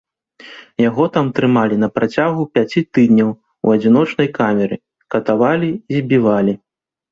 Яго 0.89 1.03
там 1.17 1.25
трымалі 1.39 1.75
на 1.83 1.89
працягу 1.97 2.41
пяці 2.55 2.83
тыдняў 2.99 3.29
у 3.35 3.67
адзіночнай 3.75 4.33
камеры, 4.41 4.75
катавалі 5.17 5.71
і 5.77 5.93
збівалі. 6.03 6.61